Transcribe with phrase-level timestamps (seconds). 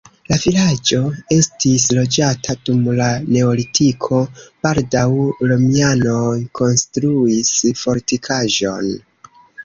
[0.29, 0.99] La vilaĝo
[1.33, 4.17] estis loĝata dum la neolitiko,
[4.67, 5.03] baldaŭ
[5.51, 6.31] romianoj
[6.61, 8.89] konstruis fortikaĵon.